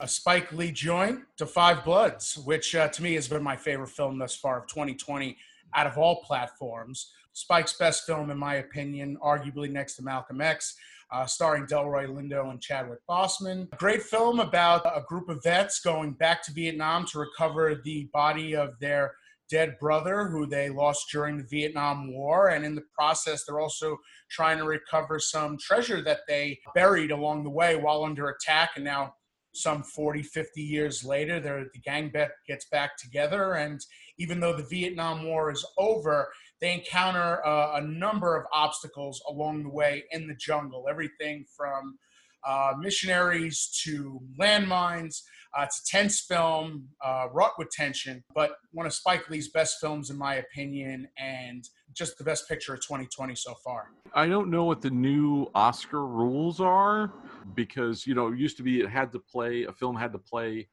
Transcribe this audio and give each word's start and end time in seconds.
a 0.00 0.08
Spike 0.08 0.52
Lee 0.52 0.70
joint 0.70 1.20
Da 1.38 1.46
Five 1.46 1.84
Bloods, 1.84 2.38
which 2.44 2.74
uh, 2.74 2.88
to 2.88 3.02
me 3.02 3.14
has 3.14 3.28
been 3.28 3.42
my 3.42 3.56
favorite 3.56 3.88
film 3.88 4.18
thus 4.18 4.36
far 4.36 4.60
of 4.60 4.66
2020 4.66 5.36
out 5.74 5.86
of 5.86 5.96
all 5.96 6.22
platforms. 6.22 7.12
Spike's 7.32 7.74
best 7.74 8.04
film, 8.04 8.30
in 8.30 8.38
my 8.38 8.56
opinion, 8.56 9.16
arguably 9.22 9.70
next 9.70 9.96
to 9.96 10.02
Malcolm 10.02 10.40
X, 10.40 10.76
uh, 11.10 11.26
starring 11.26 11.66
Delroy 11.66 12.06
Lindo 12.06 12.50
and 12.50 12.60
Chadwick 12.60 13.00
Boseman. 13.08 13.68
A 13.72 13.76
great 13.76 14.02
film 14.02 14.40
about 14.40 14.84
a 14.86 15.02
group 15.02 15.28
of 15.28 15.42
vets 15.42 15.80
going 15.80 16.12
back 16.12 16.42
to 16.44 16.52
Vietnam 16.52 17.06
to 17.06 17.18
recover 17.18 17.80
the 17.84 18.08
body 18.12 18.54
of 18.54 18.78
their 18.80 19.14
dead 19.48 19.76
brother 19.78 20.26
who 20.26 20.46
they 20.46 20.68
lost 20.68 21.06
during 21.12 21.38
the 21.38 21.44
Vietnam 21.44 22.12
War. 22.12 22.48
And 22.48 22.64
in 22.64 22.74
the 22.74 22.84
process, 22.98 23.44
they're 23.44 23.60
also 23.60 23.98
trying 24.30 24.58
to 24.58 24.64
recover 24.64 25.18
some 25.20 25.56
treasure 25.58 26.02
that 26.02 26.20
they 26.26 26.58
buried 26.74 27.12
along 27.12 27.44
the 27.44 27.50
way 27.50 27.76
while 27.76 28.04
under 28.04 28.28
attack. 28.28 28.70
And 28.76 28.84
now, 28.84 29.14
some 29.56 29.82
40, 29.82 30.22
50 30.22 30.60
years 30.60 31.04
later, 31.04 31.40
the 31.40 31.80
gang 31.80 32.12
gets 32.46 32.66
back 32.68 32.96
together. 32.96 33.54
And 33.54 33.80
even 34.18 34.40
though 34.40 34.56
the 34.56 34.66
Vietnam 34.70 35.24
War 35.24 35.50
is 35.50 35.64
over, 35.78 36.28
they 36.60 36.72
encounter 36.72 37.44
uh, 37.46 37.76
a 37.76 37.80
number 37.82 38.36
of 38.36 38.46
obstacles 38.52 39.22
along 39.28 39.62
the 39.62 39.70
way 39.70 40.04
in 40.10 40.26
the 40.26 40.36
jungle. 40.36 40.86
Everything 40.88 41.44
from 41.56 41.98
uh, 42.46 42.72
missionaries 42.78 43.68
to 43.84 44.20
landmines 44.40 45.20
uh, 45.56 45.62
it's 45.62 45.80
a 45.80 45.84
tense 45.86 46.20
film, 46.20 46.86
uh, 47.02 47.28
wrought 47.32 47.52
with 47.56 47.70
tension, 47.70 48.22
but 48.34 48.52
one 48.72 48.84
of 48.84 48.92
Spike 48.92 49.30
Lee's 49.30 49.48
best 49.48 49.76
films, 49.80 50.10
in 50.10 50.18
my 50.18 50.34
opinion, 50.34 51.08
and 51.18 51.66
just 51.94 52.18
the 52.18 52.24
best 52.24 52.46
picture 52.46 52.74
of 52.74 52.80
2020 52.80 53.34
so 53.34 53.54
far. 53.64 53.90
I 54.12 54.26
don't 54.26 54.50
know 54.50 54.64
what 54.64 54.82
the 54.82 54.90
new 54.90 55.46
Oscar 55.54 56.06
rules 56.06 56.60
are 56.60 57.12
because, 57.54 58.06
you 58.06 58.14
know, 58.14 58.28
it 58.28 58.38
used 58.38 58.58
to 58.58 58.62
be 58.62 58.80
it 58.80 58.90
had 58.90 59.12
to 59.12 59.18
play, 59.18 59.64
a 59.64 59.72
film 59.72 59.96
had 59.96 60.12
to 60.12 60.18
play 60.18 60.68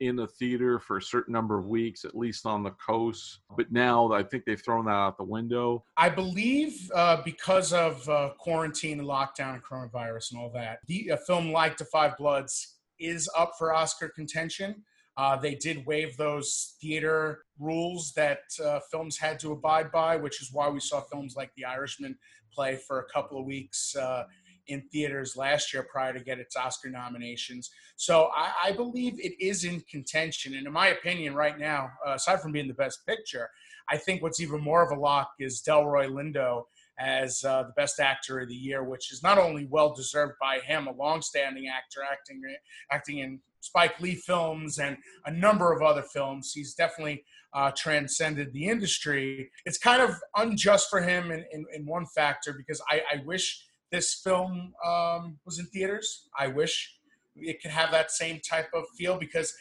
in 0.00 0.18
a 0.20 0.26
theater 0.26 0.78
for 0.78 0.98
a 0.98 1.02
certain 1.02 1.32
number 1.32 1.58
of 1.58 1.66
weeks, 1.66 2.04
at 2.04 2.16
least 2.16 2.46
on 2.46 2.62
the 2.62 2.70
coast. 2.72 3.40
But 3.56 3.72
now 3.72 4.12
I 4.12 4.22
think 4.22 4.44
they've 4.44 4.60
thrown 4.62 4.86
that 4.86 4.92
out 4.92 5.16
the 5.16 5.24
window. 5.24 5.84
I 5.96 6.08
believe 6.08 6.90
uh, 6.94 7.22
because 7.24 7.72
of 7.72 8.08
uh, 8.08 8.30
quarantine 8.38 9.00
and 9.00 9.08
lockdown 9.08 9.54
and 9.54 9.64
coronavirus 9.64 10.32
and 10.32 10.40
all 10.40 10.50
that, 10.54 10.78
the, 10.86 11.08
a 11.08 11.16
film 11.16 11.52
like 11.52 11.76
*The 11.76 11.84
Five 11.86 12.16
Bloods 12.16 12.76
is 12.98 13.28
up 13.36 13.52
for 13.58 13.74
Oscar 13.74 14.08
contention. 14.08 14.84
Uh, 15.18 15.34
they 15.34 15.54
did 15.54 15.86
waive 15.86 16.16
those 16.18 16.74
theater 16.80 17.44
rules 17.58 18.12
that 18.16 18.40
uh, 18.62 18.80
films 18.90 19.16
had 19.16 19.38
to 19.40 19.52
abide 19.52 19.90
by, 19.90 20.16
which 20.16 20.42
is 20.42 20.50
why 20.52 20.68
we 20.68 20.78
saw 20.78 21.00
films 21.00 21.34
like 21.36 21.50
The 21.56 21.64
Irishman 21.64 22.18
play 22.52 22.76
for 22.76 23.00
a 23.00 23.04
couple 23.12 23.38
of 23.38 23.46
weeks 23.46 23.96
uh, 23.96 24.24
in 24.68 24.82
theaters 24.92 25.36
last 25.36 25.72
year 25.72 25.86
prior 25.90 26.12
to 26.12 26.20
get 26.20 26.38
its 26.38 26.56
Oscar 26.56 26.90
nominations. 26.90 27.70
So 27.96 28.30
I, 28.36 28.52
I, 28.64 28.72
believe 28.72 29.14
it 29.18 29.32
is 29.40 29.64
in 29.64 29.80
contention. 29.82 30.54
And 30.54 30.66
in 30.66 30.72
my 30.72 30.88
opinion, 30.88 31.34
right 31.34 31.58
now, 31.58 31.90
uh, 32.06 32.12
aside 32.14 32.40
from 32.40 32.52
being 32.52 32.68
the 32.68 32.74
best 32.74 33.06
picture, 33.06 33.48
I 33.88 33.96
think 33.96 34.22
what's 34.22 34.40
even 34.40 34.60
more 34.60 34.82
of 34.82 34.96
a 34.96 35.00
lock 35.00 35.30
is 35.38 35.62
Delroy 35.66 36.08
Lindo 36.08 36.64
as 36.98 37.44
uh, 37.44 37.64
the 37.64 37.72
best 37.76 38.00
actor 38.00 38.40
of 38.40 38.48
the 38.48 38.54
year, 38.54 38.82
which 38.82 39.12
is 39.12 39.22
not 39.22 39.38
only 39.38 39.66
well 39.70 39.94
deserved 39.94 40.34
by 40.40 40.58
him, 40.60 40.86
a 40.86 40.92
long-standing 40.92 41.68
actor 41.68 42.00
acting 42.10 42.42
acting 42.90 43.18
in 43.18 43.40
Spike 43.60 44.00
Lee 44.00 44.14
films 44.14 44.78
and 44.78 44.96
a 45.26 45.30
number 45.30 45.72
of 45.72 45.82
other 45.82 46.02
films. 46.02 46.52
He's 46.54 46.74
definitely 46.74 47.24
uh, 47.52 47.72
transcended 47.76 48.52
the 48.52 48.66
industry. 48.66 49.50
It's 49.64 49.78
kind 49.78 50.02
of 50.02 50.14
unjust 50.36 50.88
for 50.88 51.00
him 51.00 51.30
in, 51.30 51.44
in, 51.52 51.64
in 51.74 51.86
one 51.86 52.06
factor 52.06 52.54
because 52.56 52.80
I, 52.90 53.02
I 53.12 53.22
wish 53.24 53.64
this 53.90 54.14
film 54.14 54.72
um, 54.84 55.38
was 55.44 55.58
in 55.58 55.66
theaters. 55.66 56.28
I 56.38 56.48
wish 56.48 56.94
it 57.36 57.60
could 57.60 57.70
have 57.70 57.90
that 57.90 58.10
same 58.10 58.40
type 58.40 58.68
of 58.74 58.84
feel 58.98 59.18
because 59.18 59.54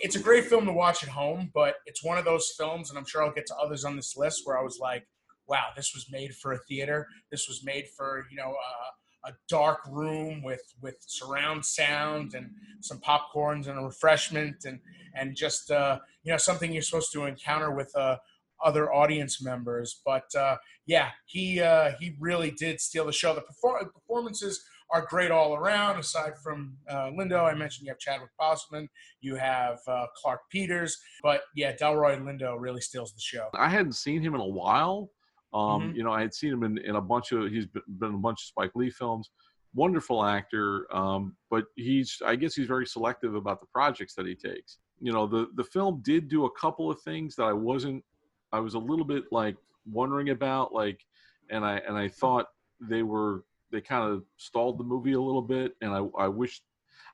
it's 0.00 0.16
a 0.16 0.20
great 0.20 0.44
film 0.44 0.66
to 0.66 0.72
watch 0.72 1.02
at 1.02 1.08
home, 1.08 1.50
but 1.54 1.76
it's 1.86 2.04
one 2.04 2.18
of 2.18 2.24
those 2.24 2.52
films, 2.58 2.90
and 2.90 2.98
I'm 2.98 3.06
sure 3.06 3.24
I'll 3.24 3.32
get 3.32 3.46
to 3.46 3.56
others 3.56 3.84
on 3.84 3.96
this 3.96 4.16
list 4.16 4.42
where 4.44 4.58
I 4.58 4.62
was 4.62 4.78
like, 4.80 5.06
wow, 5.48 5.66
this 5.74 5.92
was 5.94 6.06
made 6.10 6.34
for 6.34 6.52
a 6.52 6.58
theater. 6.58 7.06
This 7.30 7.48
was 7.48 7.64
made 7.64 7.86
for 7.96 8.26
you 8.30 8.36
know 8.36 8.50
uh, 8.50 9.30
a 9.30 9.32
dark 9.48 9.80
room 9.88 10.42
with 10.42 10.62
with 10.80 10.96
surround 11.06 11.64
sound 11.64 12.34
and 12.34 12.50
some 12.80 12.98
popcorns 12.98 13.68
and 13.68 13.78
a 13.78 13.82
refreshment 13.82 14.64
and 14.64 14.80
and 15.14 15.36
just 15.36 15.70
uh, 15.70 15.98
you 16.22 16.32
know 16.32 16.38
something 16.38 16.72
you're 16.72 16.82
supposed 16.82 17.12
to 17.12 17.24
encounter 17.24 17.70
with 17.70 17.94
uh, 17.96 18.16
other 18.64 18.92
audience 18.92 19.42
members. 19.42 20.00
But 20.04 20.34
uh, 20.34 20.56
yeah, 20.86 21.10
he 21.26 21.60
uh, 21.60 21.92
he 22.00 22.16
really 22.18 22.50
did 22.52 22.80
steal 22.80 23.06
the 23.06 23.12
show. 23.12 23.34
The 23.34 23.42
perform- 23.42 23.90
performances 23.92 24.64
are 24.90 25.04
great 25.08 25.30
all 25.30 25.54
around. 25.54 25.98
Aside 25.98 26.34
from 26.42 26.76
uh, 26.88 27.10
Lindo, 27.10 27.42
I 27.42 27.54
mentioned 27.54 27.86
you 27.86 27.92
have 27.92 27.98
Chadwick 27.98 28.30
Boseman, 28.40 28.86
you 29.20 29.34
have 29.34 29.78
uh, 29.88 30.06
Clarke 30.16 30.42
Peters, 30.50 30.96
but 31.22 31.42
yeah, 31.56 31.74
Delroy 31.74 32.16
Lindo 32.20 32.54
really 32.58 32.80
steals 32.80 33.12
the 33.12 33.20
show. 33.20 33.48
I 33.54 33.68
hadn't 33.68 33.94
seen 33.94 34.22
him 34.22 34.34
in 34.34 34.40
a 34.40 34.46
while, 34.46 35.10
um, 35.56 35.82
mm-hmm. 35.82 35.96
You 35.96 36.04
know, 36.04 36.12
I 36.12 36.20
had 36.20 36.34
seen 36.34 36.52
him 36.52 36.62
in, 36.64 36.78
in 36.78 36.96
a 36.96 37.00
bunch 37.00 37.32
of 37.32 37.50
he's 37.50 37.66
been, 37.66 37.82
been 37.98 38.10
in 38.10 38.14
a 38.16 38.18
bunch 38.18 38.42
of 38.42 38.46
Spike 38.46 38.72
Lee 38.74 38.90
films. 38.90 39.30
Wonderful 39.74 40.24
actor, 40.24 40.86
um, 40.94 41.36
but 41.50 41.64
he's 41.76 42.20
I 42.24 42.36
guess 42.36 42.54
he's 42.54 42.66
very 42.66 42.86
selective 42.86 43.34
about 43.34 43.60
the 43.60 43.66
projects 43.66 44.14
that 44.14 44.26
he 44.26 44.34
takes. 44.34 44.78
You 45.00 45.12
know, 45.12 45.26
the 45.26 45.48
the 45.56 45.64
film 45.64 46.02
did 46.04 46.28
do 46.28 46.46
a 46.46 46.50
couple 46.52 46.90
of 46.90 47.00
things 47.02 47.36
that 47.36 47.44
I 47.44 47.52
wasn't. 47.52 48.04
I 48.52 48.60
was 48.60 48.74
a 48.74 48.78
little 48.78 49.04
bit 49.04 49.24
like 49.30 49.56
wondering 49.90 50.30
about, 50.30 50.72
like, 50.72 51.04
and 51.50 51.64
I 51.64 51.78
and 51.78 51.96
I 51.96 52.08
thought 52.08 52.46
they 52.80 53.02
were 53.02 53.44
they 53.72 53.80
kind 53.80 54.10
of 54.10 54.24
stalled 54.36 54.78
the 54.78 54.84
movie 54.84 55.12
a 55.12 55.20
little 55.20 55.42
bit, 55.42 55.76
and 55.80 55.92
I 55.92 56.06
I 56.18 56.28
wish 56.28 56.62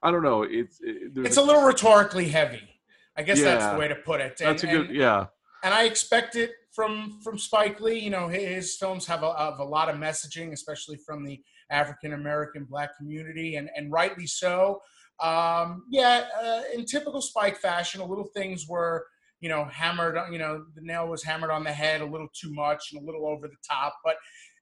I 0.02 0.10
don't 0.10 0.22
know. 0.22 0.42
It's 0.42 0.80
it, 0.80 1.12
it's 1.16 1.36
a 1.36 1.42
little 1.42 1.62
rhetorically 1.62 2.28
heavy. 2.28 2.68
I 3.16 3.22
guess 3.22 3.38
yeah, 3.38 3.44
that's 3.44 3.72
the 3.72 3.78
way 3.78 3.88
to 3.88 3.94
put 3.94 4.20
it. 4.20 4.40
And, 4.40 4.48
that's 4.48 4.64
a 4.64 4.66
good 4.66 4.88
and, 4.88 4.96
yeah. 4.96 5.26
And 5.64 5.72
I 5.72 5.84
expect 5.84 6.34
it 6.34 6.52
from 6.72 7.20
from 7.22 7.38
Spike 7.38 7.80
Lee. 7.80 7.98
You 7.98 8.10
know, 8.10 8.28
his 8.28 8.76
films 8.76 9.06
have 9.06 9.22
a, 9.22 9.34
have 9.36 9.58
a 9.58 9.64
lot 9.64 9.88
of 9.88 9.96
messaging, 9.96 10.52
especially 10.52 10.96
from 10.96 11.24
the 11.24 11.40
African 11.70 12.14
American 12.14 12.64
Black 12.64 12.96
community, 12.96 13.56
and 13.56 13.70
and 13.76 13.92
rightly 13.92 14.26
so. 14.26 14.80
Um, 15.20 15.84
yeah, 15.90 16.24
uh, 16.42 16.62
in 16.74 16.84
typical 16.84 17.20
Spike 17.20 17.58
fashion, 17.58 18.00
a 18.00 18.04
little 18.04 18.24
things 18.24 18.66
were 18.66 19.06
you 19.42 19.50
know 19.50 19.66
hammered. 19.66 20.16
You 20.30 20.38
know, 20.38 20.64
the 20.74 20.80
nail 20.80 21.08
was 21.08 21.22
hammered 21.22 21.50
on 21.50 21.64
the 21.64 21.72
head 21.72 22.00
a 22.00 22.06
little 22.06 22.28
too 22.32 22.54
much 22.54 22.92
and 22.92 23.02
a 23.02 23.04
little 23.04 23.26
over 23.26 23.46
the 23.46 23.56
top, 23.68 23.96
but 24.02 24.16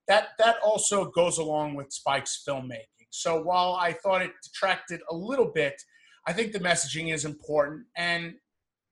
that 0.08 0.28
that 0.38 0.56
also 0.64 1.04
goes 1.04 1.38
along 1.38 1.74
with 1.74 1.92
Spike's 1.92 2.42
filmmaking. 2.48 3.06
So 3.10 3.41
while 3.42 3.74
I 3.74 3.92
thought 3.92 4.22
it 4.22 4.32
detracted 4.42 5.00
a 5.10 5.14
little 5.14 5.52
bit, 5.54 5.74
I 6.26 6.32
think 6.32 6.52
the 6.52 6.58
messaging 6.58 7.12
is 7.12 7.24
important 7.24 7.84
and 7.96 8.34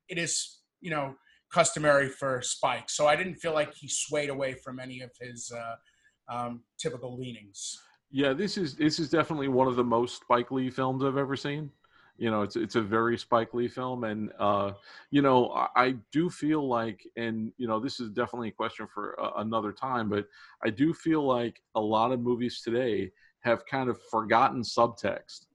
it 0.08 0.18
is 0.18 0.60
you 0.80 0.90
know 0.90 1.14
customary 1.52 2.10
for 2.10 2.42
Spike. 2.42 2.90
So 2.90 3.06
I 3.06 3.16
didn't 3.16 3.36
feel 3.36 3.54
like 3.54 3.74
he 3.74 3.88
swayed 3.88 4.28
away 4.28 4.54
from 4.62 4.78
any 4.78 5.00
of 5.00 5.10
his 5.18 5.50
uh, 5.50 6.34
um, 6.34 6.62
typical 6.78 7.18
leanings. 7.18 7.78
Yeah, 8.10 8.34
this 8.34 8.58
is 8.58 8.74
this 8.74 8.98
is 8.98 9.08
definitely 9.08 9.48
one 9.48 9.68
of 9.68 9.76
the 9.76 9.84
most 9.84 10.20
Spike 10.20 10.50
Lee 10.50 10.68
films 10.68 11.02
I've 11.02 11.16
ever 11.16 11.36
seen. 11.36 11.70
You 12.18 12.30
know, 12.32 12.42
it's 12.42 12.56
it's 12.56 12.74
a 12.74 12.82
very 12.82 13.16
Spike 13.16 13.54
Lee 13.54 13.68
film, 13.68 14.02
and 14.04 14.32
uh, 14.38 14.72
you 15.10 15.22
know, 15.22 15.50
I, 15.50 15.68
I, 15.76 15.94
do 16.10 16.28
feel 16.28 16.66
like, 16.66 17.06
and 17.16 17.52
you 17.58 17.68
know, 17.68 17.78
this 17.78 18.00
is 18.00 18.10
definitely 18.10 18.48
a 18.48 18.52
question 18.52 18.88
for 18.92 19.18
uh, 19.20 19.34
another 19.36 19.72
time, 19.72 20.08
but 20.08 20.26
I 20.64 20.70
do 20.70 20.92
feel 20.92 21.22
like 21.22 21.62
a 21.76 21.80
lot 21.80 22.10
of 22.10 22.20
movies 22.20 22.60
today 22.60 23.12
have 23.40 23.64
kind 23.66 23.88
of 23.88 24.00
forgotten 24.10 24.62
subtext, 24.62 25.46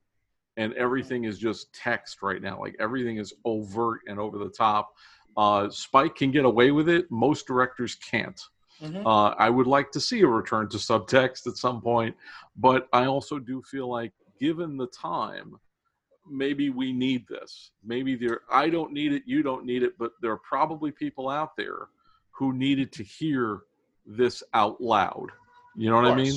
and 0.56 0.74
everything 0.76 1.26
is 1.26 1.38
just 1.38 1.74
text 1.74 2.22
right 2.22 2.42
now. 2.42 2.60
Like 2.62 2.78
everything 2.80 3.18
is 3.18 3.34
overt 3.44 4.00
and 4.08 4.18
over 4.18 4.38
the 4.38 4.50
top. 4.50 4.94
Uh, 5.36 5.70
Spike 5.70 6.16
can 6.16 6.32
get 6.32 6.46
away 6.46 6.72
with 6.72 6.88
it. 6.88 7.12
Most 7.12 7.46
directors 7.46 7.96
can't. 7.96 8.42
Mm-hmm. 8.82 9.06
Uh, 9.06 9.30
I 9.32 9.50
would 9.50 9.68
like 9.68 9.92
to 9.92 10.00
see 10.00 10.22
a 10.22 10.28
return 10.28 10.70
to 10.70 10.78
subtext 10.78 11.48
at 11.48 11.58
some 11.58 11.82
point, 11.82 12.16
but 12.56 12.88
I 12.94 13.06
also 13.06 13.40
do 13.40 13.62
feel 13.62 13.90
like, 13.90 14.14
given 14.40 14.78
the 14.78 14.88
time, 14.88 15.58
maybe 16.30 16.70
we 16.70 16.94
need 16.94 17.28
this. 17.28 17.72
Maybe 17.84 18.16
there. 18.16 18.42
I 18.52 18.70
don't 18.70 18.94
need 18.94 19.14
it. 19.14 19.24
You 19.26 19.44
don't 19.44 19.66
need 19.66 19.84
it. 19.84 19.98
But 19.98 20.12
there 20.22 20.32
are 20.32 20.38
probably 20.38 20.92
people 20.92 21.30
out 21.30 21.56
there 21.58 21.88
who 22.32 22.54
needed 22.54 22.92
to 22.94 23.04
hear 23.04 23.62
this 24.06 24.44
out 24.54 24.82
loud. 24.82 25.28
You 25.76 25.90
know 25.90 25.96
what 25.96 26.06
I 26.06 26.16
mean? 26.16 26.34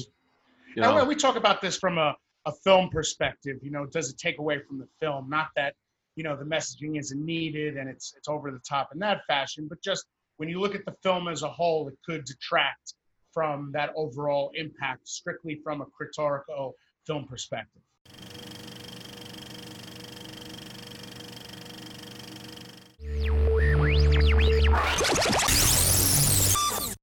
You 0.74 0.82
know? 0.82 1.04
we 1.04 1.14
talk 1.14 1.36
about 1.36 1.60
this 1.60 1.76
from 1.76 1.98
a, 1.98 2.14
a 2.46 2.52
film 2.52 2.90
perspective. 2.90 3.58
You 3.62 3.70
know, 3.70 3.86
does 3.86 4.10
it 4.10 4.18
take 4.18 4.38
away 4.38 4.60
from 4.60 4.78
the 4.78 4.88
film? 5.00 5.28
Not 5.28 5.48
that 5.56 5.74
you 6.16 6.24
know 6.24 6.34
the 6.34 6.44
messaging 6.44 6.98
isn't 6.98 7.24
needed 7.24 7.76
and 7.76 7.88
it's 7.88 8.14
it's 8.16 8.28
over 8.28 8.50
the 8.50 8.58
top 8.58 8.88
in 8.92 8.98
that 8.98 9.20
fashion 9.28 9.66
but 9.68 9.80
just 9.82 10.06
when 10.38 10.48
you 10.48 10.58
look 10.58 10.74
at 10.74 10.84
the 10.84 10.94
film 11.02 11.28
as 11.28 11.42
a 11.42 11.48
whole 11.48 11.86
it 11.88 11.96
could 12.04 12.24
detract 12.24 12.94
from 13.32 13.70
that 13.72 13.90
overall 13.94 14.50
impact 14.54 15.06
strictly 15.06 15.60
from 15.62 15.82
a 15.82 15.86
critical 15.86 16.74
film 17.06 17.26
perspective 17.26 17.82